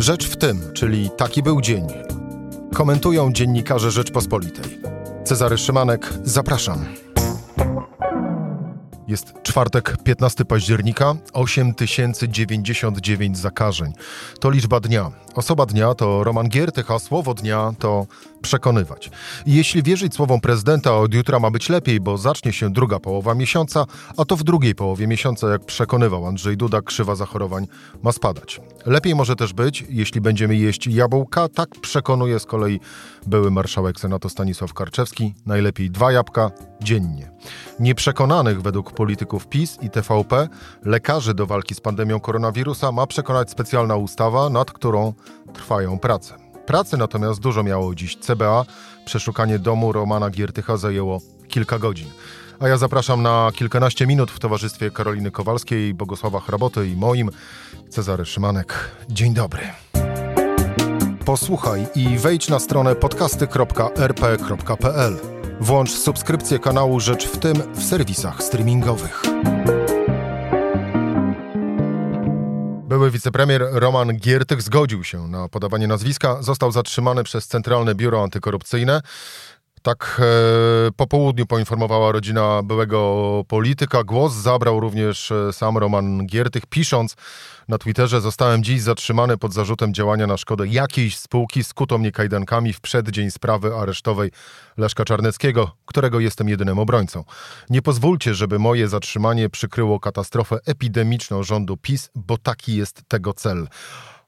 [0.00, 1.86] Rzecz w tym, czyli taki był dzień.
[2.74, 4.78] Komentują dziennikarze Rzeczpospolitej.
[5.24, 6.84] Cezary Szymanek, zapraszam.
[9.08, 13.92] Jest czwartek, 15 października, 8099 zakażeń.
[14.40, 15.10] To liczba dnia.
[15.34, 18.06] Osoba dnia to Roman Giertych, a słowo dnia to
[18.42, 19.10] przekonywać.
[19.46, 23.34] I jeśli wierzyć słowom prezydenta, od jutra ma być lepiej, bo zacznie się druga połowa
[23.34, 23.84] miesiąca,
[24.16, 27.66] a to w drugiej połowie miesiąca, jak przekonywał Andrzej Duda, krzywa zachorowań
[28.02, 28.60] ma spadać.
[28.86, 32.80] Lepiej może też być, jeśli będziemy jeść jabłka, tak przekonuje z kolei
[33.26, 36.50] były marszałek Senatu Stanisław Karczewski, najlepiej dwa jabłka
[36.82, 37.30] dziennie.
[37.80, 40.48] Nieprzekonanych według polityków PiS i TVP
[40.84, 45.12] lekarzy do walki z pandemią koronawirusa ma przekonać specjalna ustawa, nad którą
[45.54, 46.34] trwają prace.
[46.66, 48.64] Pracy natomiast dużo miało dziś CBA.
[49.04, 52.08] Przeszukanie domu Romana Giertycha zajęło kilka godzin.
[52.60, 57.30] A ja zapraszam na kilkanaście minut w towarzystwie Karoliny Kowalskiej, Bogosława Hraboty i moim,
[57.88, 58.90] Cezary Szymanek.
[59.08, 59.62] Dzień dobry.
[61.24, 65.16] Posłuchaj i wejdź na stronę podcasty.rp.pl.
[65.60, 69.22] Włącz subskrypcję kanału Rzecz w tym w serwisach streamingowych.
[73.00, 76.42] Były wicepremier Roman Giertych zgodził się na podawanie nazwiska.
[76.42, 79.02] Został zatrzymany przez Centralne Biuro Antykorupcyjne.
[79.82, 80.20] Tak
[80.88, 84.04] e, po południu poinformowała rodzina byłego polityka.
[84.04, 87.16] Głos zabrał również e, sam Roman Giertych, pisząc
[87.68, 91.64] na Twitterze: Zostałem dziś zatrzymany pod zarzutem działania na szkodę jakiejś spółki.
[91.64, 94.30] Skuto mnie kajdankami w przeddzień sprawy aresztowej
[94.76, 97.24] Leszka Czarneckiego, którego jestem jedynym obrońcą.
[97.70, 103.68] Nie pozwólcie, żeby moje zatrzymanie przykryło katastrofę epidemiczną rządu PiS, bo taki jest tego cel.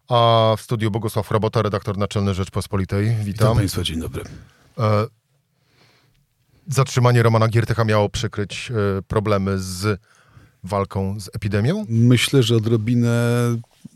[0.09, 3.07] A w studiu Bogusław Robota, redaktor naczelny Rzeczpospolitej.
[3.07, 3.25] Witam.
[3.25, 4.25] Witam Państwa, dzień dobry.
[4.79, 5.07] E,
[6.69, 10.01] zatrzymanie Romana Giertycha miało przykryć e, problemy z
[10.65, 11.85] walką z epidemią?
[11.89, 13.13] Myślę, że odrobinę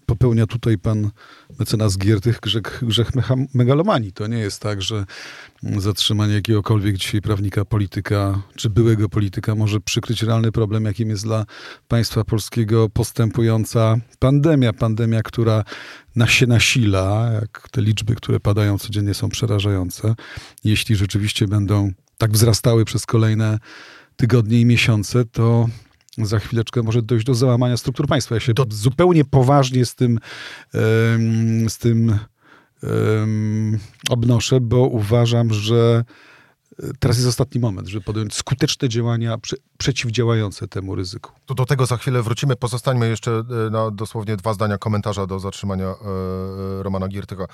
[0.06, 1.11] popełnia tutaj pan
[1.58, 3.11] mecenas Giertych grzech, grzech
[3.55, 4.12] megalomanii.
[4.12, 5.05] To nie jest tak, że
[5.62, 11.46] zatrzymanie jakiegokolwiek dzisiaj prawnika, polityka czy byłego polityka może przykryć realny problem, jakim jest dla
[11.89, 14.73] państwa polskiego postępująca pandemia.
[14.73, 15.64] Pandemia, która
[16.17, 20.14] na się nasila, jak te liczby, które padają codziennie są przerażające.
[20.64, 23.58] Jeśli rzeczywiście będą tak wzrastały przez kolejne
[24.16, 25.68] tygodnie i miesiące, to
[26.18, 28.34] za chwileczkę może dojść do załamania struktur państwa.
[28.34, 28.66] Ja się do...
[28.70, 30.18] zupełnie poważnie z tym,
[31.68, 32.18] z tym
[34.10, 36.04] obnoszę, bo uważam, że
[36.98, 39.36] teraz jest ostatni moment, żeby podjąć skuteczne działania
[39.78, 41.33] przeciwdziałające temu ryzyku.
[41.46, 42.56] To do tego za chwilę wrócimy.
[42.56, 45.94] Pozostańmy jeszcze e, na dosłownie dwa zdania komentarza do zatrzymania e,
[46.83, 47.44] Romana Giertycha.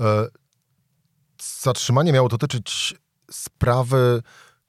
[0.00, 0.26] E,
[1.62, 2.94] zatrzymanie miało dotyczyć
[3.30, 4.22] sprawy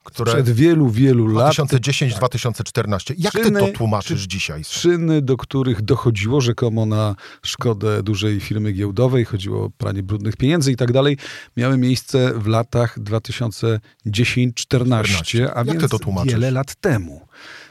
[0.04, 1.54] które przed wielu, wielu lat.
[1.54, 3.14] 2010-2014.
[3.18, 4.64] Jak czyny, ty to tłumaczysz dzisiaj?
[4.64, 10.72] Czyny, do których dochodziło rzekomo na szkodę dużej firmy giełdowej, chodziło o pranie brudnych pieniędzy
[10.72, 11.16] i tak dalej,
[11.56, 15.92] miały miejsce w latach 2010-14, a Jak więc
[16.24, 17.20] wiele lat temu.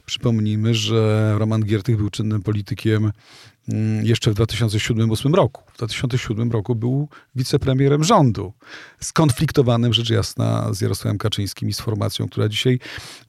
[0.06, 3.12] Przypomnijmy, że Roman Giertych był czynnym politykiem
[4.04, 5.64] jeszcze w 2007-2008 roku.
[5.74, 8.54] W 2007 roku był wicepremierem rządu,
[9.00, 12.80] skonfliktowanym rzecz jasna z Jarosławem Kaczyńskim i z formacją, która dzisiaj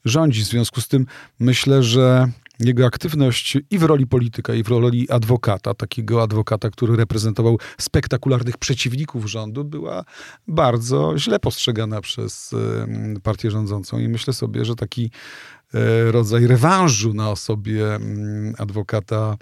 [0.05, 0.41] rządzi.
[0.41, 1.05] W związku z tym
[1.39, 6.95] myślę, że jego aktywność i w roli polityka, i w roli adwokata, takiego adwokata, który
[6.95, 10.03] reprezentował spektakularnych przeciwników rządu, była
[10.47, 12.55] bardzo źle postrzegana przez
[13.23, 13.99] partię rządzącą.
[13.99, 15.11] I myślę sobie, że taki
[15.73, 19.37] e, rodzaj rewanżu na osobie mm, adwokata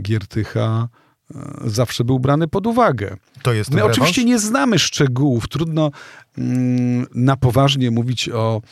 [0.00, 0.88] Giertycha
[1.34, 3.16] e, zawsze był brany pod uwagę.
[3.42, 3.92] To jest My rewanż?
[3.98, 5.48] oczywiście nie znamy szczegółów.
[5.48, 5.90] Trudno
[6.38, 8.62] mm, na poważnie mówić o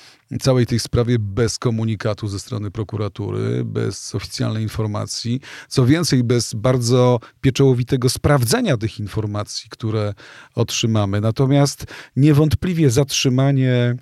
[0.41, 5.41] całej tej sprawie bez komunikatu ze strony prokuratury, bez oficjalnej informacji.
[5.69, 10.14] Co więcej, bez bardzo pieczołowitego sprawdzenia tych informacji, które
[10.54, 11.20] otrzymamy.
[11.20, 11.84] Natomiast
[12.16, 13.97] niewątpliwie zatrzymanie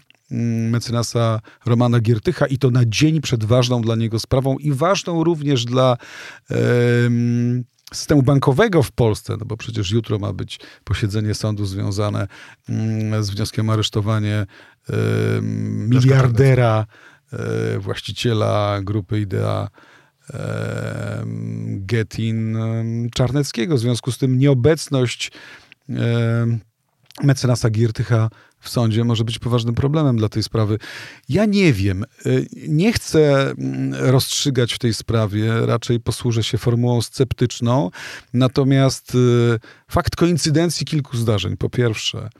[0.70, 5.64] mecenasa Romana Giertycha i to na dzień przed ważną dla niego sprawą i ważną również
[5.64, 5.96] dla
[7.94, 12.28] systemu bankowego w Polsce, no bo przecież jutro ma być posiedzenie sądu związane
[12.68, 14.46] um, z wnioskiem o aresztowanie
[15.88, 16.86] miliardera,
[17.32, 19.68] e, właściciela grupy Idea
[21.66, 22.58] Getin
[23.14, 23.76] Czarneckiego.
[23.76, 25.32] W związku z tym nieobecność
[27.22, 28.30] mecenasa Giertycha
[28.60, 30.78] w sądzie może być poważnym problemem dla tej sprawy.
[31.28, 32.04] Ja nie wiem.
[32.26, 37.90] Y, nie chcę mm, rozstrzygać w tej sprawie, raczej posłużę się formułą sceptyczną.
[38.34, 41.56] Natomiast y, fakt koincydencji kilku zdarzeń.
[41.56, 42.30] Po pierwsze,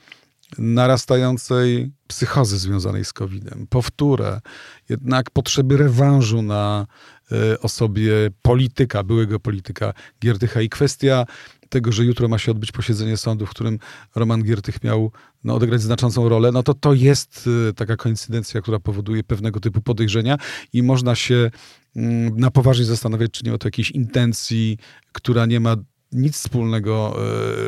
[0.58, 4.40] narastającej psychozy związanej z COVID-em, powtórę,
[4.88, 6.86] jednak potrzeby rewanżu na
[7.32, 8.12] y, osobie
[8.42, 11.26] polityka, byłego polityka Giertycha i kwestia
[11.68, 13.78] tego, że jutro ma się odbyć posiedzenie sądu, w którym
[14.14, 15.12] Roman Giertych miał
[15.44, 19.82] no, odegrać znaczącą rolę, no to to jest y, taka koincydencja, która powoduje pewnego typu
[19.82, 20.36] podejrzenia
[20.72, 21.50] i można się
[21.96, 24.78] mm, na poważnie zastanawiać, czy nie ma to jakiejś intencji,
[25.12, 25.76] która nie ma
[26.12, 27.16] nic wspólnego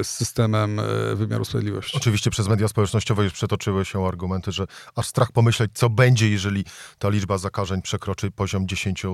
[0.00, 1.96] e, z systemem e, wymiaru sprawiedliwości.
[1.96, 4.66] Oczywiście przez media społecznościowe już przetoczyły się argumenty, że
[4.96, 6.64] aż strach pomyśleć, co będzie, jeżeli
[6.98, 9.10] ta liczba zakażeń przekroczy poziom 10 e,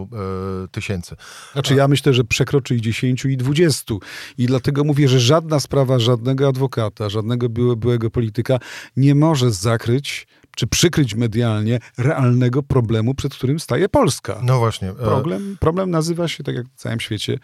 [0.70, 1.16] tysięcy.
[1.52, 3.94] Znaczy ja myślę, że przekroczy i 10 i 20.
[4.38, 8.58] I dlatego mówię, że żadna sprawa żadnego adwokata, żadnego byłego polityka
[8.96, 10.26] nie może zakryć
[10.56, 14.40] czy przykryć medialnie realnego problemu, przed którym staje Polska.
[14.42, 14.92] No właśnie.
[14.92, 17.38] Problem, problem nazywa się, tak jak w całym świecie,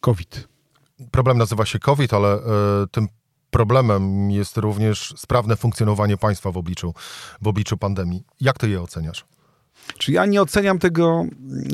[0.00, 0.48] COVID
[1.10, 2.40] problem nazywa się COVID, ale y,
[2.90, 3.08] tym
[3.50, 6.94] problemem jest również sprawne funkcjonowanie państwa w obliczu,
[7.42, 8.24] w obliczu pandemii.
[8.40, 9.24] Jak ty je oceniasz?
[9.98, 11.24] Czy ja nie oceniam tego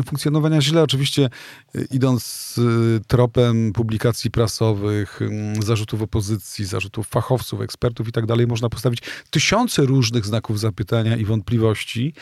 [0.06, 0.82] funkcjonowania źle?
[0.82, 1.30] Oczywiście
[1.74, 5.20] e, idąc e, tropem publikacji prasowych,
[5.60, 9.00] zarzutów opozycji, zarzutów fachowców, ekspertów i tak dalej, można postawić
[9.30, 12.14] tysiące różnych znaków zapytania i wątpliwości.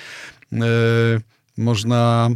[1.56, 2.30] Można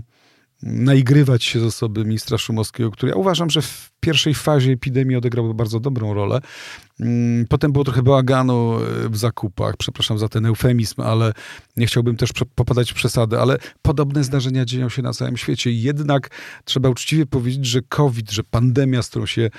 [0.62, 5.54] naigrywać się z osoby ministra Szumowskiego, który ja uważam, że w pierwszej fazie epidemii odegrał
[5.54, 6.40] bardzo dobrą rolę.
[7.00, 11.32] Mm, potem było trochę bałaganu e, w zakupach, przepraszam za ten eufemizm, ale
[11.76, 15.72] nie chciałbym też popadać w przesady, ale podobne zdarzenia dzieją się na całym świecie.
[15.72, 16.30] Jednak
[16.64, 19.50] trzeba uczciwie powiedzieć, że COVID, że pandemia, z którą się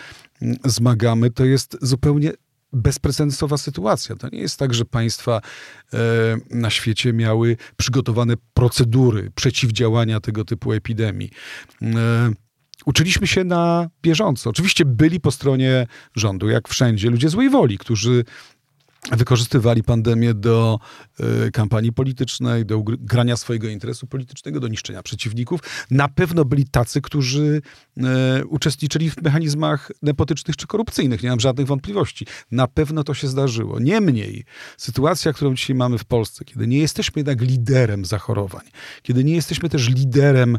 [0.41, 2.31] mm, zmagamy, to jest zupełnie
[2.73, 4.15] bezprecedensowa sytuacja.
[4.15, 5.41] To nie jest tak, że państwa
[5.93, 5.97] e,
[6.49, 11.29] na świecie miały przygotowane procedury przeciwdziałania tego typu epidemii.
[11.81, 12.31] E,
[12.85, 14.49] uczyliśmy się na bieżąco.
[14.49, 18.23] Oczywiście byli po stronie rządu, jak wszędzie, ludzie złej woli, którzy
[19.11, 20.79] wykorzystywali pandemię do
[21.47, 25.59] y, kampanii politycznej, do grania swojego interesu politycznego, do niszczenia przeciwników.
[25.91, 27.61] Na pewno byli tacy, którzy
[27.97, 28.01] y,
[28.47, 31.23] uczestniczyli w mechanizmach nepotycznych czy korupcyjnych.
[31.23, 32.25] Nie mam żadnych wątpliwości.
[32.51, 33.79] Na pewno to się zdarzyło.
[33.79, 34.45] Niemniej
[34.77, 38.65] sytuacja, którą dzisiaj mamy w Polsce, kiedy nie jesteśmy jednak liderem zachorowań,
[39.03, 40.57] kiedy nie jesteśmy też liderem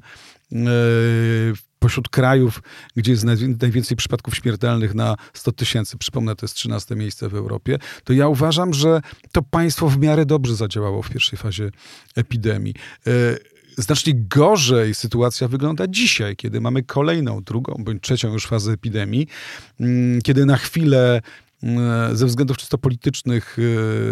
[1.81, 2.63] pośród krajów,
[2.97, 3.25] gdzie jest
[3.61, 8.29] najwięcej przypadków śmiertelnych na 100 tysięcy, przypomnę, to jest 13 miejsce w Europie, to ja
[8.29, 9.01] uważam, że
[9.33, 11.71] to państwo w miarę dobrze zadziałało w pierwszej fazie
[12.17, 12.75] epidemii.
[13.07, 13.11] E,
[13.79, 19.27] znacznie gorzej sytuacja wygląda dzisiaj, kiedy mamy kolejną, drugą bądź trzecią już fazę epidemii,
[19.81, 21.23] mm, kiedy na chwilę
[22.13, 23.57] ze względów czysto politycznych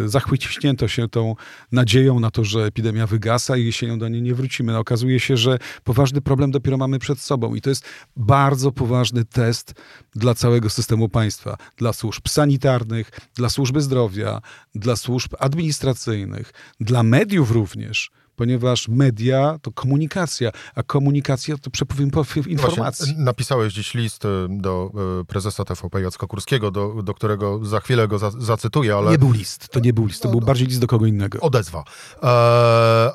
[0.04, 1.34] e, zachwyciśnięto się tą
[1.72, 4.72] nadzieją na to, że epidemia wygasa i jesienią do niej nie wrócimy.
[4.72, 7.84] No, okazuje się, że poważny problem dopiero mamy przed sobą i to jest
[8.16, 9.74] bardzo poważny test
[10.14, 14.40] dla całego systemu państwa, dla służb sanitarnych, dla służby zdrowia,
[14.74, 22.00] dla służb administracyjnych, dla mediów również ponieważ media to komunikacja, a komunikacja to przepływ
[22.46, 23.06] informacji.
[23.06, 24.90] Właśnie, napisałeś dziś list e, do
[25.20, 29.11] e, prezesa TVP Jacka Kurskiego, do, do którego za chwilę go za, zacytuję, ale...
[29.11, 31.40] Nie był list, to nie był list, to był bardziej list do kogo innego.
[31.40, 31.85] Odezwa.
[32.23, 32.26] E,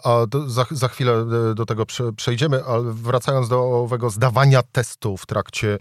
[0.03, 1.13] a do, za, za chwilę
[1.51, 1.85] e, do tego
[2.15, 5.77] przejdziemy, ale wracając do owego zdawania testu w trakcie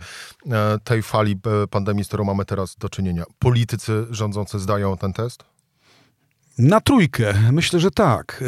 [0.85, 1.37] tej fali
[1.71, 3.25] pandemii, z którą mamy teraz do czynienia.
[3.39, 5.45] Politycy rządzący zdają ten test?
[6.59, 7.35] Na trójkę.
[7.53, 8.45] Myślę, że tak.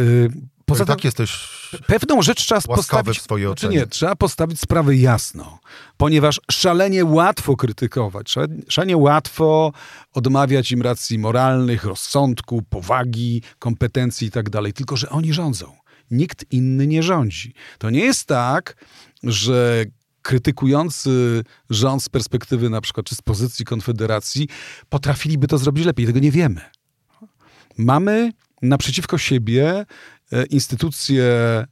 [0.66, 1.48] Poza tak jesteś
[1.86, 5.58] pewną rzecz trzeba postawić, w swojej znaczy nie, trzeba postawić sprawę jasno,
[5.96, 8.34] ponieważ szalenie łatwo krytykować,
[8.68, 9.72] szalenie łatwo
[10.12, 15.72] odmawiać im racji moralnych, rozsądku, powagi, kompetencji i tak dalej, tylko że oni rządzą.
[16.10, 17.54] Nikt inny nie rządzi.
[17.78, 18.76] To nie jest tak,
[19.22, 19.84] że
[20.22, 24.48] krytykujący rząd z perspektywy na przykład czy z pozycji Konfederacji
[24.88, 26.06] potrafiliby to zrobić lepiej.
[26.06, 26.60] Tego nie wiemy.
[27.76, 29.86] Mamy naprzeciwko siebie
[30.50, 31.66] instytucję e,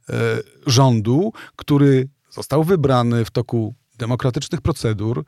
[0.66, 5.24] rządu, który został wybrany w toku demokratycznych procedur,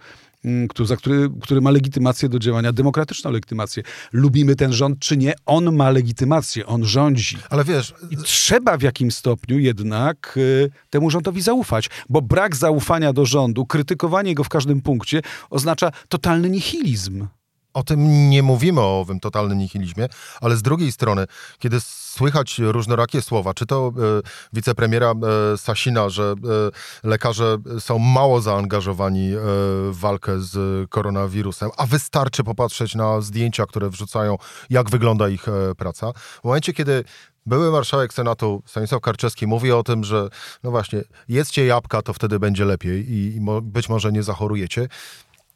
[0.84, 3.82] za który, który ma legitymację do działania, demokratyczną legitymację.
[4.12, 7.38] Lubimy ten rząd, czy nie, on ma legitymację, on rządzi.
[7.50, 7.94] Ale wiesz...
[8.10, 13.66] I trzeba w jakimś stopniu jednak y, temu rządowi zaufać, bo brak zaufania do rządu,
[13.66, 17.26] krytykowanie go w każdym punkcie oznacza totalny nihilizm.
[17.74, 20.06] O tym nie mówimy o owym totalnym nihilizmie,
[20.40, 21.26] ale z drugiej strony,
[21.58, 21.80] kiedy
[22.14, 24.00] słychać różnorakie słowa, czy to e,
[24.52, 26.34] wicepremiera e, Sasina, że
[27.04, 33.90] e, lekarze są mało zaangażowani w walkę z koronawirusem, a wystarczy popatrzeć na zdjęcia, które
[33.90, 34.36] wrzucają,
[34.70, 36.12] jak wygląda ich praca.
[36.12, 37.04] W momencie, kiedy
[37.46, 40.28] Były marszałek Senatu Stanisław Karczewski mówi o tym, że
[40.62, 44.88] no właśnie, jedzcie jabłka, to wtedy będzie lepiej i, i mo być może nie zachorujecie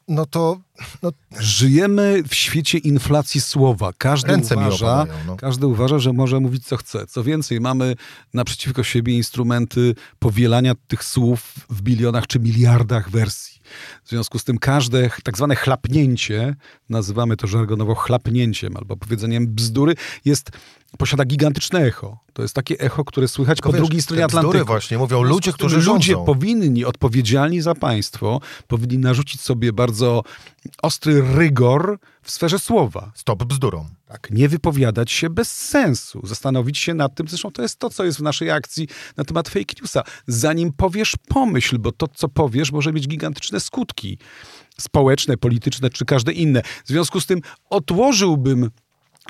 [0.09, 0.59] no to
[1.03, 3.93] no, żyjemy w świecie inflacji słowa.
[3.97, 5.35] Każdy uważa, no.
[5.35, 7.07] każdy uważa, że może mówić co chce.
[7.07, 7.95] Co więcej, mamy
[8.33, 13.58] naprzeciwko siebie instrumenty powielania tych słów w bilionach czy miliardach wersji.
[14.03, 16.55] W związku z tym każde tak zwane chlapnięcie,
[16.89, 19.95] nazywamy to żargonowo chlapnięciem albo powiedzeniem bzdury,
[20.25, 20.51] jest
[20.97, 22.17] posiada gigantyczne echo.
[22.33, 24.65] To jest takie echo, które słychać Tylko po wiesz, drugiej stronie Atlantyku.
[24.65, 26.25] właśnie, mówią ludzie, którzy Ludzie rządzą.
[26.25, 30.23] powinni, odpowiedzialni za państwo, powinni narzucić sobie bardzo
[30.81, 31.99] ostry rygor
[32.29, 33.11] w sferze słowa.
[33.15, 33.87] Stop bzdurom.
[34.05, 36.21] Tak, nie wypowiadać się bez sensu.
[36.23, 39.49] Zastanowić się nad tym, zresztą to jest to, co jest w naszej akcji na temat
[39.49, 40.03] fake newsa.
[40.27, 44.17] Zanim powiesz, pomyśl, bo to, co powiesz, może mieć gigantyczne skutki
[44.79, 46.61] społeczne, polityczne czy każde inne.
[46.85, 48.69] W związku z tym odłożyłbym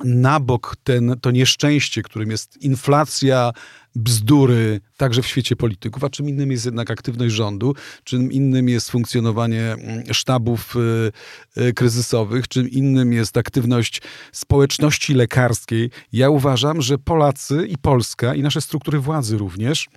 [0.03, 3.51] na bok ten, to nieszczęście, którym jest inflacja,
[3.95, 8.91] bzdury, także w świecie polityków, a czym innym jest jednak aktywność rządu, czym innym jest
[8.91, 14.01] funkcjonowanie mm, sztabów y, y, kryzysowych, czym innym jest aktywność
[14.31, 15.89] społeczności lekarskiej.
[16.13, 19.89] Ja uważam, że Polacy i Polska i nasze struktury władzy również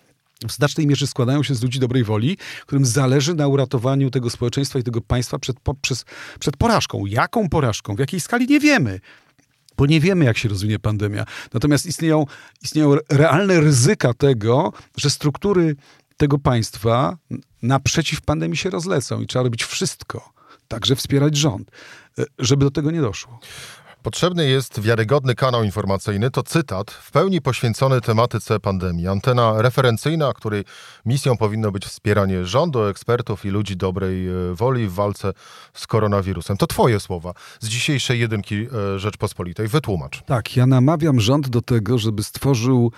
[0.49, 4.78] w znacznej mierze składają się z ludzi dobrej woli, którym zależy na uratowaniu tego społeczeństwa
[4.78, 6.04] i tego państwa przed, po, przez,
[6.40, 7.06] przed porażką.
[7.06, 7.97] Jaką porażką?
[7.97, 8.47] W jakiej skali?
[8.47, 9.00] Nie wiemy
[9.76, 11.25] bo nie wiemy, jak się rozwinie pandemia.
[11.55, 12.26] Natomiast istnieją,
[12.62, 15.76] istnieją realne ryzyka tego, że struktury
[16.17, 17.17] tego państwa
[17.62, 20.33] naprzeciw pandemii się rozlecą i trzeba robić wszystko,
[20.69, 21.71] także wspierać rząd,
[22.19, 23.41] e, żeby do tego nie doszło.
[24.02, 26.30] Potrzebny jest wiarygodny kanał informacyjny.
[26.30, 29.09] To cytat w pełni poświęcony tematyce pandemii.
[29.09, 30.64] Antena referencyjna, której
[31.06, 35.32] misją powinno być wspieranie rządu, ekspertów i ludzi dobrej e, woli w walce
[35.75, 36.56] z koronawirusem.
[36.56, 39.68] To Twoje słowa z dzisiejszej jedynki e, Rzeczpospolitej.
[39.68, 40.23] Wytłumacz.
[40.23, 42.92] Tak, ja namawiam rząd do tego, żeby stworzył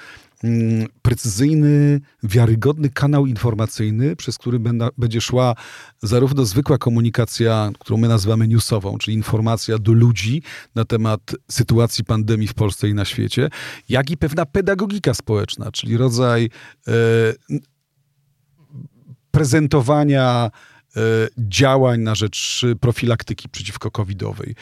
[1.03, 4.59] precyzyjny, wiarygodny kanał informacyjny, przez który
[4.99, 5.55] będzie szła
[6.03, 10.43] zarówno zwykła komunikacja, którą my nazywamy newsową, czyli informacja do ludzi
[10.75, 11.21] na temat
[11.51, 13.49] sytuacji pandemii w Polsce i na świecie,
[13.89, 16.51] jak i pewna pedagogika społeczna, czyli rodzaj
[16.89, 16.93] e,
[19.31, 20.51] prezentowania
[20.97, 21.01] e,
[21.39, 24.55] działań na rzecz profilaktyki przeciwko covidowej.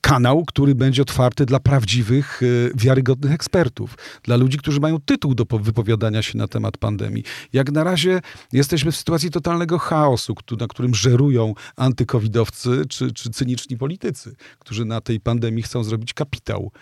[0.00, 5.34] Mm, kanał, który będzie otwarty dla prawdziwych, e, wiarygodnych ekspertów, dla ludzi, którzy mają tytuł
[5.34, 7.24] do wypowiadania się na temat pandemii.
[7.52, 8.20] Jak na razie
[8.52, 15.00] jesteśmy w sytuacji totalnego chaosu, na którym żerują antykowidowcy czy, czy cyniczni politycy, którzy na
[15.00, 16.72] tej pandemii chcą zrobić kapitał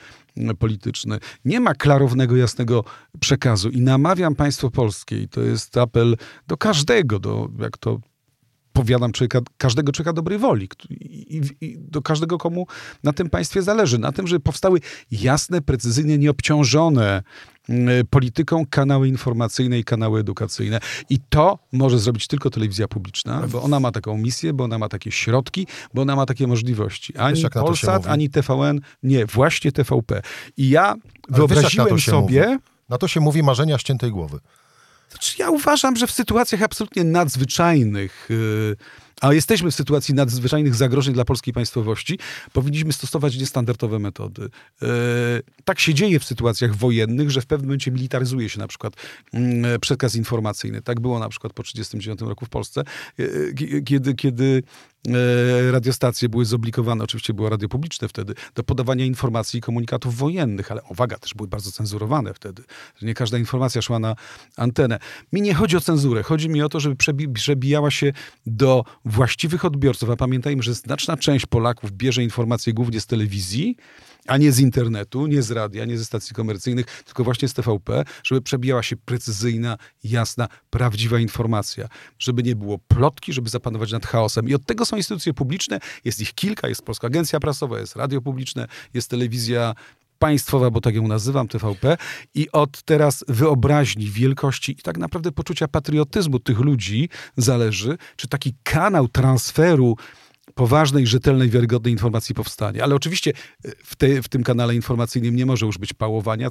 [0.58, 1.18] polityczny.
[1.44, 2.84] Nie ma klarownego, jasnego
[3.20, 8.00] przekazu i namawiam państwo polskie, i to jest apel do każdego, do, jak to
[8.78, 12.66] powiadam człowieka, każdego człowieka dobrej woli i, i, do każdego, komu
[13.04, 13.98] na tym państwie zależy.
[13.98, 14.80] Na tym, żeby powstały
[15.10, 17.22] jasne, precyzyjnie, nieobciążone
[17.68, 20.80] mm, polityką kanały informacyjne i kanały edukacyjne.
[21.10, 24.88] I to może zrobić tylko telewizja publiczna, bo ona ma taką misję, bo ona ma
[24.88, 27.16] takie środki, bo ona ma takie możliwości.
[27.16, 30.22] Ani wiesz, Polsat, ani TVN, nie, właśnie TVP.
[30.56, 32.46] I ja Ale wyobraziłem wiesz, sobie...
[32.46, 32.58] Mówi?
[32.88, 34.38] Na to się mówi marzenia ściętej głowy.
[35.10, 38.76] Znaczy, ja uważam, że w sytuacjach absolutnie nadzwyczajnych, yy,
[39.20, 42.18] a jesteśmy w sytuacji nadzwyczajnych zagrożeń dla polskiej państwowości,
[42.52, 44.42] powinniśmy stosować niestandardowe metody.
[44.82, 44.88] Yy,
[45.64, 48.94] tak się dzieje w sytuacjach wojennych, że w pewnym momencie militaryzuje się na przykład
[49.32, 50.82] yy, przekaz informacyjny.
[50.82, 52.82] Tak było na przykład po 1939 roku w Polsce,
[53.18, 54.62] yy, kiedy, kiedy
[55.08, 60.72] E, radiostacje były zobligowane, oczywiście było radio publiczne wtedy, do podawania informacji i komunikatów wojennych,
[60.72, 62.62] ale uwaga, też były bardzo cenzurowane wtedy.
[63.02, 64.16] Nie każda informacja szła na
[64.56, 64.98] antenę.
[65.32, 66.96] Mi nie chodzi o cenzurę, chodzi mi o to, żeby
[67.34, 68.12] przebijała się
[68.46, 73.76] do właściwych odbiorców, a pamiętajmy, że znaczna część Polaków bierze informacje głównie z telewizji,
[74.26, 78.04] a nie z internetu, nie z radia, nie ze stacji komercyjnych, tylko właśnie z TVP,
[78.24, 81.88] żeby przebijała się precyzyjna, jasna, prawdziwa informacja,
[82.18, 84.48] żeby nie było plotki, żeby zapanować nad chaosem.
[84.48, 88.20] I od tego są instytucje publiczne, jest ich kilka, jest Polska Agencja Prasowa, jest radio
[88.20, 89.74] publiczne, jest telewizja
[90.18, 91.96] państwowa, bo tak ją nazywam, TVP,
[92.34, 98.54] i od teraz wyobraźni, wielkości i tak naprawdę poczucia patriotyzmu tych ludzi zależy, czy taki
[98.62, 99.96] kanał transferu
[100.58, 102.82] poważnej, rzetelnej, wiarygodnej informacji powstanie.
[102.82, 103.32] Ale oczywiście
[103.64, 106.48] e, w, te, w tym kanale informacyjnym nie może już być pałowania,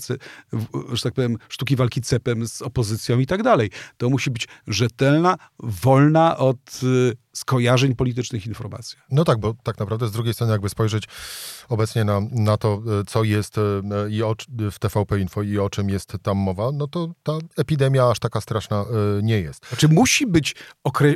[0.93, 3.69] że tak powiem, sztuki walki cepem z opozycją i tak dalej.
[3.97, 8.99] To musi być rzetelna, wolna od e, skojarzeń politycznych informacja.
[9.11, 11.03] No tak, bo tak naprawdę z drugiej strony jakby spojrzeć
[11.69, 13.55] obecnie na, na to, e, co jest
[14.09, 14.35] i o,
[14.71, 18.41] w TVP Info i o czym jest tam mowa, no to ta epidemia aż taka
[18.41, 18.85] straszna
[19.21, 19.67] nie jest.
[19.69, 21.13] Znaczy musi być okre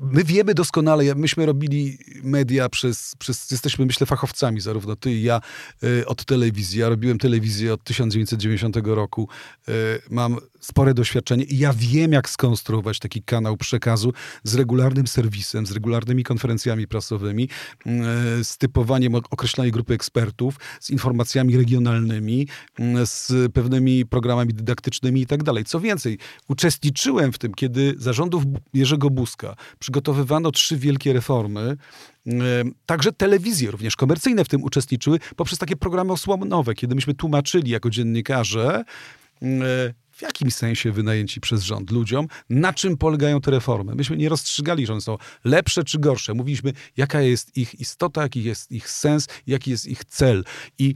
[0.00, 3.50] my wiemy doskonale, myśmy robili media przez, przez...
[3.50, 5.40] Jesteśmy, myślę, fachowcami, zarówno ty i ja,
[5.84, 6.80] y, od telewizji.
[6.80, 9.28] Ja robiłem telewizję od 1990 roku.
[9.68, 9.72] Y,
[10.10, 14.12] mam spore doświadczenie i ja wiem, jak skonstruować taki kanał przekazu
[14.44, 17.48] z regularnym serwisem, z regularnymi konferencjami prasowymi,
[18.42, 22.48] z typowaniem określonej grupy ekspertów, z informacjami regionalnymi,
[23.04, 25.64] z pewnymi programami dydaktycznymi i tak dalej.
[25.64, 28.42] Co więcej, uczestniczyłem w tym, kiedy zarządów
[28.74, 29.56] Jerzego Buzka
[29.96, 31.76] przygotowywano trzy wielkie reformy,
[32.86, 37.90] Także telewizje, również komercyjne w tym uczestniczyły poprzez takie programy osłonowe, kiedy myśmy tłumaczyli jako
[37.90, 38.84] dziennikarze,
[40.10, 43.94] w jakim sensie wynajęci przez rząd ludziom, na czym polegają te reformy.
[43.94, 46.34] Myśmy nie rozstrzygali, że one są lepsze czy gorsze.
[46.34, 50.44] Mówiliśmy, jaka jest ich istota, jaki jest ich sens, jaki jest ich cel.
[50.78, 50.94] I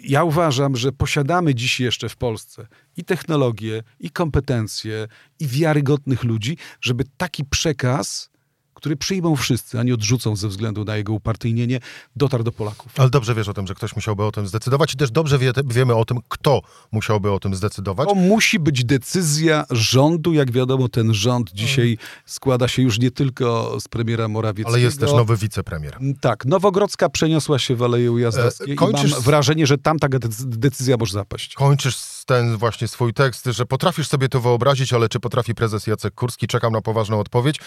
[0.00, 2.66] ja uważam, że posiadamy dziś jeszcze w Polsce
[2.96, 5.08] i technologię, i kompetencje,
[5.40, 8.30] i wiarygodnych ludzi, żeby taki przekaz
[8.78, 11.80] który przyjmą wszyscy, a nie odrzucą ze względu na jego upartyjnienie,
[12.16, 12.92] dotarł do Polaków.
[12.96, 15.52] Ale dobrze wiesz o tym, że ktoś musiałby o tym zdecydować i też dobrze wie,
[15.64, 16.60] wiemy o tym, kto
[16.92, 18.08] musiałby o tym zdecydować.
[18.08, 20.32] To musi być decyzja rządu.
[20.32, 24.68] Jak wiadomo, ten rząd dzisiaj składa się już nie tylko z premiera Morawieckiego.
[24.68, 25.96] Ale jest też nowy wicepremier.
[26.00, 26.46] Mm, tak.
[26.46, 29.10] Nowogrodzka przeniosła się w Aleje Ujazdowskie e, kończysz...
[29.10, 31.54] i mam wrażenie, że tam taka decyzja może zapaść.
[31.54, 36.14] Kończysz ten właśnie swój tekst, że potrafisz sobie to wyobrazić, ale czy potrafi prezes Jacek
[36.14, 36.46] Kurski?
[36.46, 37.60] Czekam na poważną odpowiedź.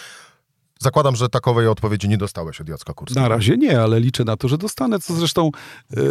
[0.81, 3.21] Zakładam, że takowej odpowiedzi nie dostałeś od Jacka Kurskiego.
[3.21, 5.51] Na razie nie, ale liczę na to, że dostanę, co zresztą
[5.95, 6.01] yy,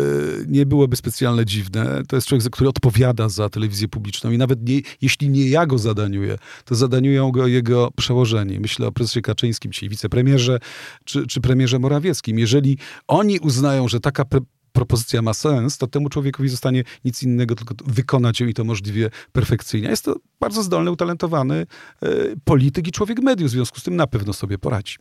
[0.48, 2.02] nie byłoby specjalnie dziwne.
[2.08, 5.78] To jest człowiek, który odpowiada za telewizję publiczną i nawet nie, jeśli nie ja go
[5.78, 8.60] zadaniuję, to zadaniują go jego przełożeni.
[8.60, 10.58] Myślę o prezesie Kaczyńskim, czyli wicepremierze,
[11.04, 12.38] czy, czy premierze Morawieckim.
[12.38, 14.40] Jeżeli oni uznają, że taka pre
[14.72, 19.10] propozycja ma sens, to temu człowiekowi zostanie nic innego, tylko wykonać ją i to możliwie
[19.32, 19.88] perfekcyjnie.
[19.88, 21.66] Jest to bardzo zdolny, utalentowany
[22.02, 22.08] e,
[22.44, 24.96] polityk i człowiek mediów, w związku z tym na pewno sobie poradzi.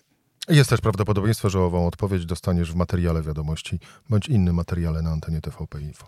[0.50, 3.80] Jest też prawdopodobieństwo, że ową odpowiedź dostaniesz w materiale wiadomości
[4.10, 6.08] bądź innym materiale na antenie TVP Info.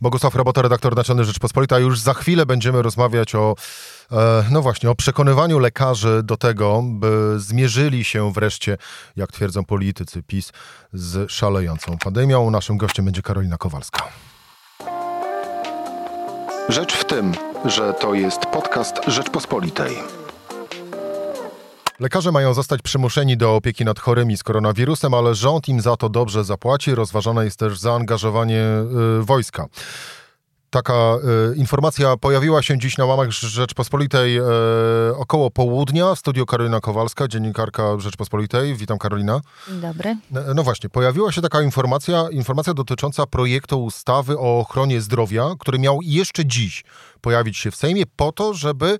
[0.00, 1.78] Bogusław Robota, redaktor naczelny Rzeczpospolita.
[1.78, 3.54] Już za chwilę będziemy rozmawiać o,
[4.12, 8.78] e, no właśnie, o przekonywaniu lekarzy do tego, by zmierzyli się wreszcie,
[9.16, 10.52] jak twierdzą politycy PiS,
[10.92, 12.50] z szalejącą pandemią.
[12.50, 14.08] Naszym gościem będzie Karolina Kowalska.
[16.68, 17.32] Rzecz w tym,
[17.64, 20.21] że to jest podcast Rzeczpospolitej.
[22.00, 26.08] Lekarze mają zostać przymuszeni do opieki nad chorymi z koronawirusem, ale rząd im za to
[26.08, 26.94] dobrze zapłaci.
[26.94, 28.64] Rozważane jest też zaangażowanie
[29.20, 29.66] y, wojska.
[30.70, 31.16] Taka
[31.52, 34.42] y, informacja pojawiła się dziś na łamach Rzeczpospolitej y,
[35.16, 36.14] około południa.
[36.14, 38.74] W studiu Karolina Kowalska, dziennikarka Rzeczpospolitej.
[38.74, 39.40] Witam Karolina.
[39.68, 40.16] Dobry.
[40.30, 45.78] No, no właśnie, pojawiła się taka informacja, informacja dotycząca projektu ustawy o ochronie zdrowia, który
[45.78, 46.84] miał jeszcze dziś
[47.20, 48.98] pojawić się w Sejmie po to, żeby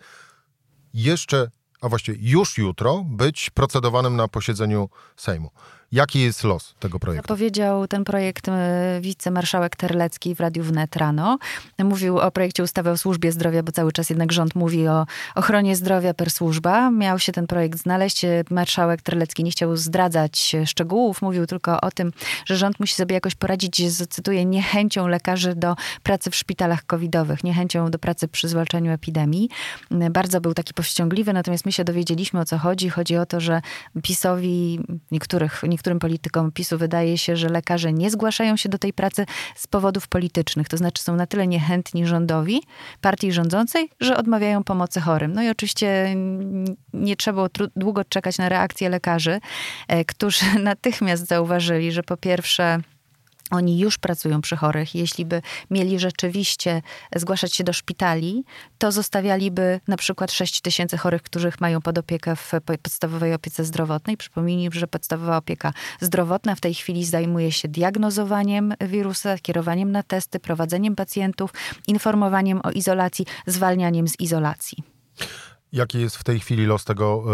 [0.94, 1.50] jeszcze
[1.82, 5.50] a właściwie już jutro, być procedowanym na posiedzeniu Sejmu.
[5.92, 7.28] Jaki jest los tego projektu?
[7.28, 11.38] Powiedział ten projekt e, wicemarszałek Terlecki w Radiu Wnet rano.
[11.78, 15.76] Mówił o projekcie ustawy o służbie zdrowia, bo cały czas jednak rząd mówi o ochronie
[15.76, 16.90] zdrowia per służba.
[16.90, 18.22] Miał się ten projekt znaleźć.
[18.50, 21.22] Marszałek Terlecki nie chciał zdradzać szczegółów.
[21.22, 22.12] Mówił tylko o tym,
[22.46, 27.44] że rząd musi sobie jakoś poradzić z, cytuję, niechęcią lekarzy do pracy w szpitalach covidowych,
[27.44, 29.48] niechęcią do pracy przy zwalczaniu epidemii.
[29.90, 32.88] Bardzo był taki powściągliwy, natomiast my się dowiedzieliśmy o co chodzi.
[32.90, 33.62] Chodzi o to, że
[34.02, 38.92] PiSowi niektórych, niektórych niektórym politykom PiSu wydaje się, że lekarze nie zgłaszają się do tej
[38.92, 40.68] pracy z powodów politycznych.
[40.68, 42.62] To znaczy są na tyle niechętni rządowi,
[43.00, 45.32] partii rządzącej, że odmawiają pomocy chorym.
[45.32, 46.16] No i oczywiście
[46.92, 49.40] nie trzeba długo czekać na reakcję lekarzy,
[49.88, 52.80] e, którzy natychmiast zauważyli, że po pierwsze
[53.52, 54.94] oni już pracują przy chorych.
[54.94, 56.82] Jeśli by mieli rzeczywiście
[57.16, 58.44] zgłaszać się do szpitali,
[58.78, 64.16] to zostawialiby na przykład 6 tysięcy chorych, których mają pod opiekę w podstawowej opiece zdrowotnej.
[64.16, 70.40] Przypomnijmy, że podstawowa opieka zdrowotna w tej chwili zajmuje się diagnozowaniem wirusa, kierowaniem na testy,
[70.40, 71.50] prowadzeniem pacjentów,
[71.88, 74.78] informowaniem o izolacji, zwalnianiem z izolacji.
[75.72, 77.24] Jaki jest w tej chwili los tego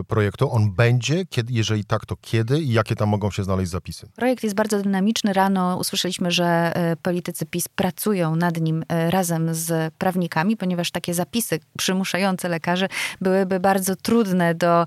[0.00, 0.52] y, projektu?
[0.52, 1.26] On będzie?
[1.26, 4.08] Kiedy, jeżeli tak, to kiedy i jakie tam mogą się znaleźć zapisy?
[4.16, 5.32] Projekt jest bardzo dynamiczny.
[5.32, 11.14] Rano usłyszeliśmy, że y, politycy PiS pracują nad nim y, razem z prawnikami, ponieważ takie
[11.14, 12.88] zapisy przymuszające lekarzy
[13.20, 14.86] byłyby bardzo trudne do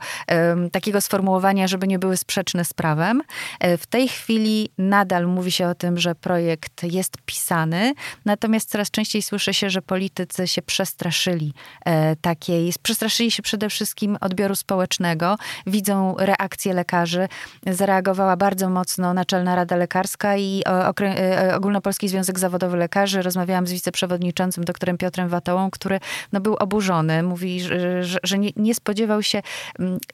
[0.72, 3.22] takiego sformułowania, żeby nie były sprzeczne z prawem.
[3.78, 7.94] w tej chwili nadal mówi się o tym, że projekt jest pisany,
[8.26, 11.54] natomiast coraz częściej słyszy się, że politycy się przestraszyli
[12.22, 15.38] takiej, przestraszyli przestraszyli się przede wszystkim odbioru społecznego,
[15.68, 17.28] widzą reakcję lekarzy.
[17.68, 23.22] Zareagowała bardzo mocno Naczelna Rada Lekarska i e, Ogólnopolski Związek Zawodowy Lekarzy.
[23.22, 26.00] Rozmawiałam z wiceprzewodniczącym doktorem Piotrem Watołą, który
[26.32, 27.24] no, był oburzony.
[27.24, 29.42] Mówi, że, że nie, nie spodziewał się,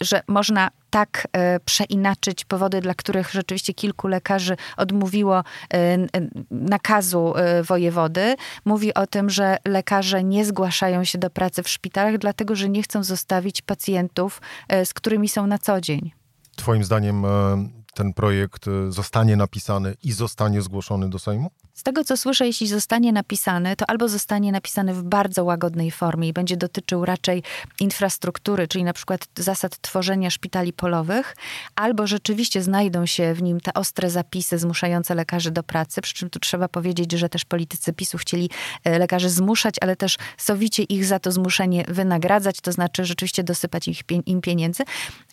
[0.02, 1.28] że można tak
[1.66, 5.44] przeinaczyć powody, dla których rzeczywiście kilku lekarzy odmówiło
[6.52, 8.36] nakazu wojewody.
[8.66, 12.84] Mówi o tym, że lekarze nie zgłaszają się do pracy w szpitalach, dlatego że nie
[12.84, 14.42] chcą zostawić pacjentów,
[14.86, 16.12] z którymi są na co dzień.
[16.56, 17.26] Twoim zdaniem
[17.98, 21.52] ten projekt y, zostanie napisany i zostanie zgłoszony do Sejmu?
[21.74, 26.28] Z tego, co słyszę, jeśli zostanie napisany, to albo zostanie napisany w bardzo łagodnej formie
[26.28, 27.44] i będzie dotyczył raczej
[27.80, 31.36] infrastruktury, czyli na przykład zasad tworzenia szpitali polowych,
[31.76, 36.02] albo rzeczywiście znajdą się w nim te ostre zapisy zmuszające lekarzy do pracy.
[36.02, 38.50] Przy czym tu trzeba powiedzieć, że też politycy PiSu chcieli
[38.84, 43.88] e, lekarzy zmuszać, ale też sowicie ich za to zmuszenie wynagradzać, to znaczy rzeczywiście dosypać
[43.88, 44.84] ich, im pieniędzy,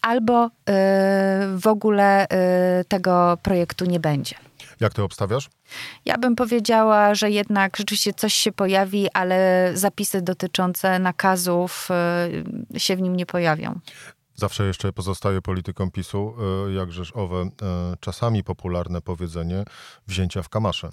[0.03, 0.50] albo yy,
[1.59, 2.53] w ogóle yy,
[2.88, 4.36] tego projektu nie będzie.
[4.80, 5.50] Jak to obstawiasz?
[6.04, 11.88] Ja bym powiedziała, że jednak rzeczywiście coś się pojawi, ale zapisy dotyczące nakazów
[12.74, 13.80] y, się w nim nie pojawią.
[14.34, 16.34] Zawsze jeszcze pozostaje polityką PiSu,
[16.68, 17.48] y, jakżeż owe y,
[18.00, 19.64] czasami popularne powiedzenie
[20.06, 20.92] wzięcia w kamasze.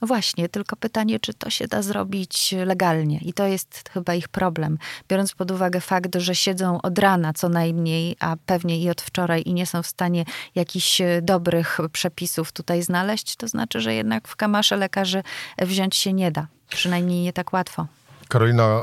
[0.00, 3.18] No właśnie, tylko pytanie, czy to się da zrobić legalnie.
[3.18, 4.78] I to jest chyba ich problem.
[5.08, 9.42] Biorąc pod uwagę fakt, że siedzą od rana co najmniej, a pewnie i od wczoraj
[9.46, 14.36] i nie są w stanie jakichś dobrych przepisów tutaj znaleźć, to znaczy, że jednak w
[14.36, 15.22] kamasze lekarzy
[15.58, 16.46] wziąć się nie da.
[16.68, 17.86] Przynajmniej nie tak łatwo.
[18.28, 18.82] Karolina e,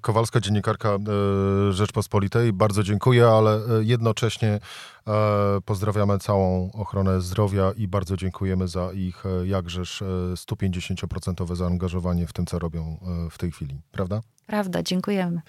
[0.00, 4.60] Kowalska, dziennikarka e, Rzeczpospolitej, bardzo dziękuję, ale e, jednocześnie
[5.64, 10.02] pozdrawiamy całą ochronę zdrowia i bardzo dziękujemy za ich jakżeż
[10.34, 12.98] 150% zaangażowanie w tym, co robią
[13.30, 13.80] w tej chwili.
[13.92, 14.20] Prawda?
[14.46, 15.40] Prawda, dziękujemy.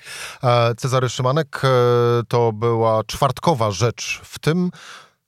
[0.77, 1.61] Cezary Szymanek,
[2.27, 4.71] to była czwartkowa rzecz w tym.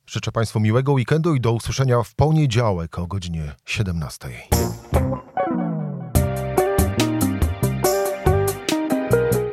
[0.08, 4.30] Życzę Państwu miłego weekendu i do usłyszenia w poniedziałek o godzinie 17.